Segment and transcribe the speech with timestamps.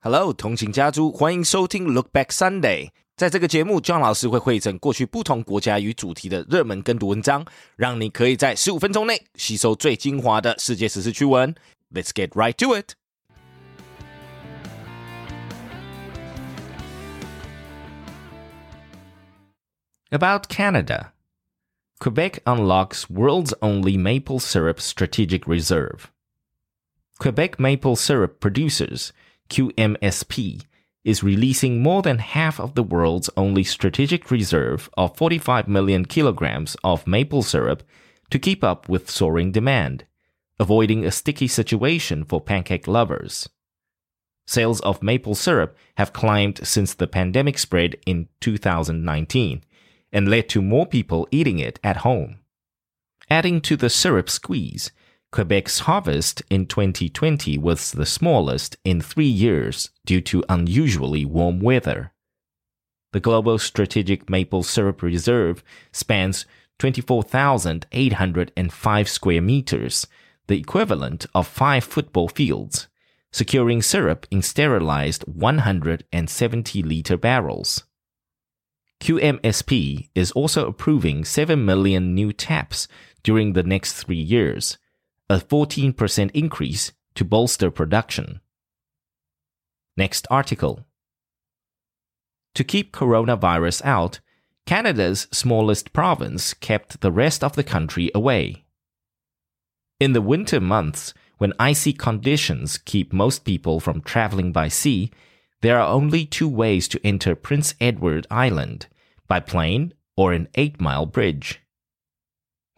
[0.00, 2.90] Hello，同情家族，欢迎收听 Look Back Sunday。
[3.16, 7.44] 在这个节目，John 老师会汇整过去不同国家与主题的热门跟读文章，
[7.76, 11.54] 让你可以在十五分钟内吸收最精华的世界时事趣闻。
[11.92, 12.92] Let's get right to it.
[20.10, 21.12] About Canada.
[21.98, 26.04] Quebec unlocks world's only maple syrup strategic reserve.
[27.18, 29.10] Quebec maple syrup producers,
[29.48, 30.64] QMSP,
[31.04, 36.76] is releasing more than half of the world's only strategic reserve of 45 million kilograms
[36.84, 37.82] of maple syrup
[38.30, 40.04] to keep up with soaring demand,
[40.60, 43.48] avoiding a sticky situation for pancake lovers.
[44.46, 49.62] Sales of maple syrup have climbed since the pandemic spread in 2019
[50.12, 52.38] and led to more people eating it at home.
[53.30, 54.90] Adding to the syrup squeeze,
[55.30, 62.12] Quebec's harvest in 2020 was the smallest in three years due to unusually warm weather.
[63.12, 65.62] The Global Strategic Maple Syrup Reserve
[65.92, 66.46] spans
[66.78, 70.06] 24,805 square meters,
[70.46, 72.88] the equivalent of five football fields,
[73.30, 77.84] securing syrup in sterilized 170 liter barrels.
[79.00, 82.88] QMSP is also approving 7 million new taps
[83.22, 84.78] during the next three years,
[85.30, 88.40] a 14% increase to bolster production.
[89.96, 90.86] Next article.
[92.54, 94.20] To keep coronavirus out,
[94.66, 98.64] Canada's smallest province kept the rest of the country away.
[100.00, 105.10] In the winter months, when icy conditions keep most people from traveling by sea,
[105.60, 108.86] there are only two ways to enter Prince Edward Island
[109.26, 111.60] by plane or an 8 mile bridge.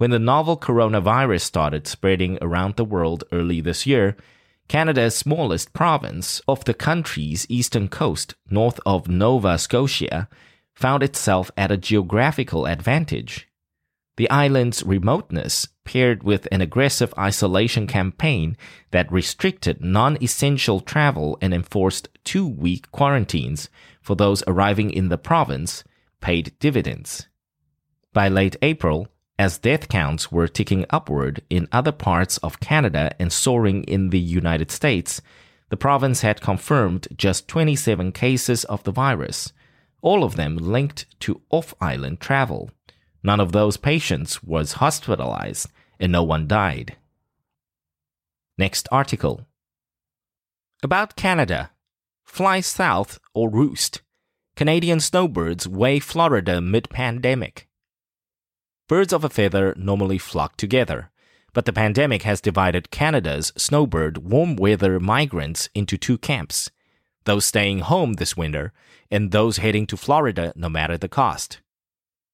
[0.00, 4.16] When the novel coronavirus started spreading around the world early this year,
[4.66, 10.26] Canada's smallest province of the country's eastern coast, north of Nova Scotia,
[10.72, 13.46] found itself at a geographical advantage.
[14.16, 18.56] The island's remoteness, paired with an aggressive isolation campaign
[18.92, 23.68] that restricted non essential travel and enforced two week quarantines
[24.00, 25.84] for those arriving in the province,
[26.22, 27.28] paid dividends.
[28.14, 29.06] By late April,
[29.40, 34.20] as death counts were ticking upward in other parts of Canada and soaring in the
[34.20, 35.22] United States,
[35.70, 39.54] the province had confirmed just 27 cases of the virus,
[40.02, 42.70] all of them linked to off island travel.
[43.22, 46.98] None of those patients was hospitalized, and no one died.
[48.58, 49.46] Next article.
[50.82, 51.70] About Canada.
[52.24, 54.02] Fly south or roost.
[54.54, 57.69] Canadian snowbirds weigh Florida mid pandemic.
[58.90, 61.12] Birds of a feather normally flock together,
[61.52, 66.72] but the pandemic has divided Canada's snowbird warm weather migrants into two camps
[67.24, 68.72] those staying home this winter
[69.08, 71.60] and those heading to Florida no matter the cost.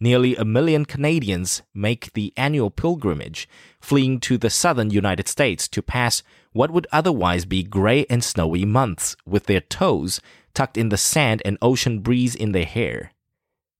[0.00, 3.46] Nearly a million Canadians make the annual pilgrimage,
[3.78, 6.22] fleeing to the southern United States to pass
[6.52, 10.22] what would otherwise be gray and snowy months with their toes
[10.54, 13.12] tucked in the sand and ocean breeze in their hair.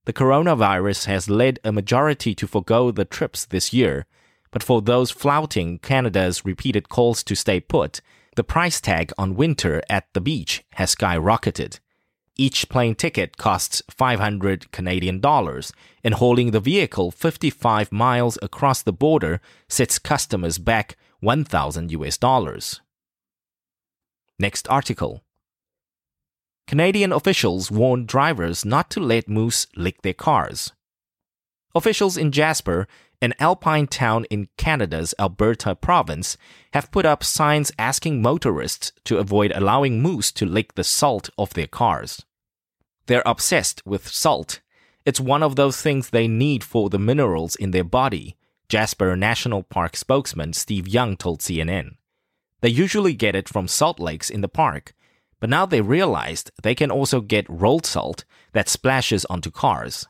[0.09, 4.07] The coronavirus has led a majority to forego the trips this year,
[4.49, 8.01] but for those flouting Canada's repeated calls to stay put,
[8.35, 11.79] the price tag on winter at the beach has skyrocketed.
[12.35, 15.71] Each plane ticket costs 500 Canadian dollars,
[16.03, 22.81] and hauling the vehicle 55 miles across the border sets customers back 1000 US dollars.
[24.39, 25.23] Next article.
[26.69, 30.71] Canadian officials warn drivers not to let moose lick their cars.
[31.73, 32.87] Officials in Jasper,
[33.23, 36.37] an alpine town in Canada's Alberta province,
[36.73, 41.55] have put up signs asking motorists to avoid allowing moose to lick the salt off
[41.55, 42.23] their cars.
[43.07, 44.59] They're obsessed with salt.
[45.07, 48.37] It's one of those things they need for the minerals in their body,
[48.67, 51.95] Jasper National Park spokesman Steve Young told CNN.
[52.61, 54.93] They usually get it from salt lakes in the park,
[55.39, 60.07] but now they realized they can also get rolled salt that splashes onto cars.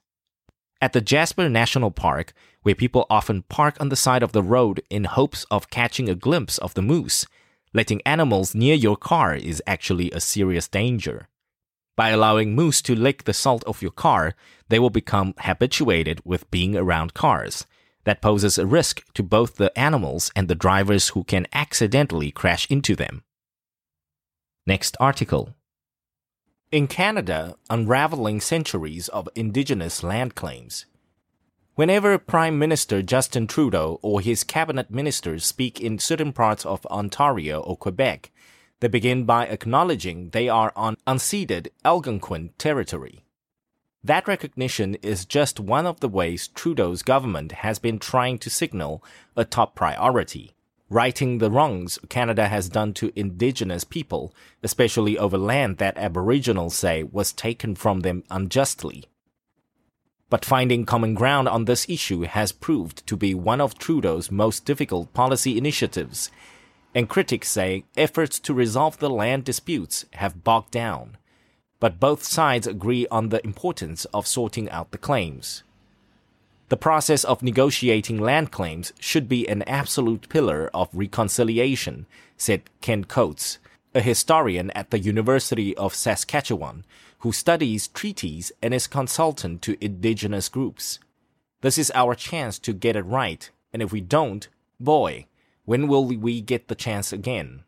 [0.81, 2.33] At the Jasper National Park,
[2.63, 6.15] where people often park on the side of the road in hopes of catching a
[6.15, 7.25] glimpse of the moose,
[7.73, 11.27] letting animals near your car is actually a serious danger.
[11.95, 14.33] By allowing moose to lick the salt off your car,
[14.69, 17.65] they will become habituated with being around cars.
[18.05, 22.65] That poses a risk to both the animals and the drivers who can accidentally crash
[22.71, 23.23] into them.
[24.69, 25.55] Next article.
[26.71, 30.85] In Canada, unraveling centuries of Indigenous land claims.
[31.73, 37.61] Whenever Prime Minister Justin Trudeau or his cabinet ministers speak in certain parts of Ontario
[37.61, 38.29] or Quebec,
[38.79, 43.25] They begin by acknowledging they are on unceded Algonquin territory.
[44.03, 49.03] That recognition is just one of the ways Trudeau's government has been trying to signal
[49.35, 50.53] a top priority,
[50.89, 54.33] righting the wrongs Canada has done to Indigenous people,
[54.63, 59.05] especially over land that Aboriginals say was taken from them unjustly.
[60.29, 64.65] But finding common ground on this issue has proved to be one of Trudeau's most
[64.65, 66.29] difficult policy initiatives,
[66.93, 71.17] and critics say efforts to resolve the land disputes have bogged down
[71.79, 75.63] but both sides agree on the importance of sorting out the claims.
[76.69, 82.05] The process of negotiating land claims should be an absolute pillar of reconciliation,
[82.37, 83.57] said Ken Coates,
[83.95, 86.85] a historian at the University of Saskatchewan
[87.19, 90.99] who studies treaties and is consultant to indigenous groups.
[91.61, 94.47] This is our chance to get it right, and if we don't,
[94.79, 95.25] boy,
[95.65, 97.63] when will we get the chance again?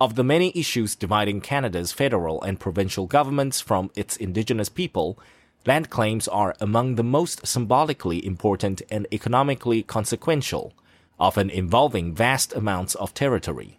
[0.00, 5.18] Of the many issues dividing Canada's federal and provincial governments from its Indigenous people,
[5.66, 10.74] land claims are among the most symbolically important and economically consequential,
[11.18, 13.78] often involving vast amounts of territory.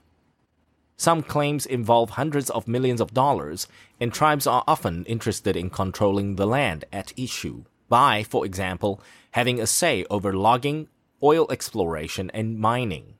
[0.97, 3.67] Some claims involve hundreds of millions of dollars,
[3.99, 9.59] and tribes are often interested in controlling the land at issue by, for example, having
[9.59, 10.87] a say over logging,
[11.21, 13.15] oil exploration, and mining.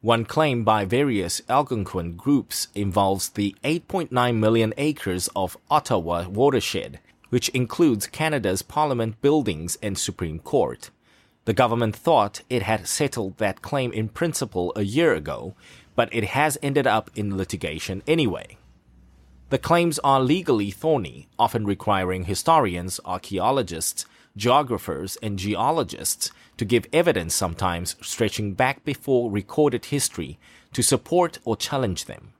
[0.00, 7.48] One claim by various Algonquin groups involves the 8.9 million acres of Ottawa watershed, which
[7.50, 10.90] includes Canada's Parliament buildings and Supreme Court.
[11.44, 15.54] The government thought it had settled that claim in principle a year ago,
[15.96, 18.58] but it has ended up in litigation anyway.
[19.50, 24.04] The claims are legally thorny, often requiring historians, archaeologists,
[24.36, 30.38] geographers, and geologists to give evidence sometimes stretching back before recorded history
[30.74, 32.34] to support or challenge them.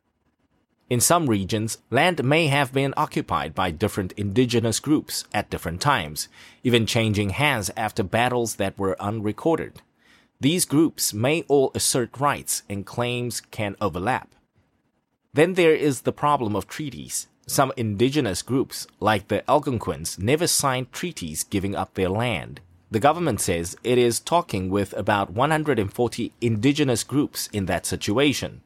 [0.91, 6.29] In some regions, land may have been occupied by different indigenous groups at different times,
[6.65, 9.83] even changing hands after battles that were unrecorded.
[10.41, 14.35] These groups may all assert rights and claims can overlap.
[15.35, 17.27] Then there is the problem of treaties.
[17.47, 22.61] Some indigenous groups, like the Algonquins, never signed treaties giving up their land.
[22.91, 28.63] The government says it is talking with about 140 indigenous groups in that situation.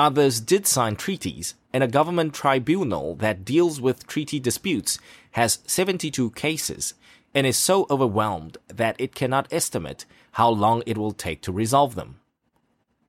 [0.00, 4.98] Others did sign treaties, and a government tribunal that deals with treaty disputes
[5.32, 6.94] has 72 cases
[7.34, 11.94] and is so overwhelmed that it cannot estimate how long it will take to resolve
[11.94, 12.16] them.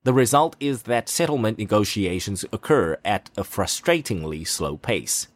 [0.04, 5.28] The result is that settlement negotiations occur at a frustratingly slow pace.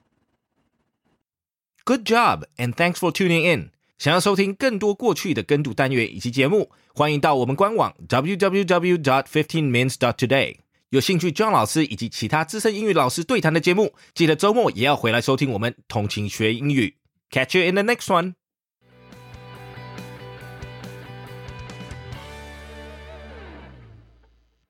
[1.83, 3.71] Good job, and thanks for tuning in.
[3.97, 10.57] 想要收听更多过去的跟读单元以及节目，欢迎到我们官网 www.dot.fifteen.mins.dot.today。
[10.90, 16.96] 有兴趣 John 老师以及其他资深英语老师对谈的节目，记得周末也要回来收听我们同勤学英语。
[17.30, 18.34] Catch you in the next one.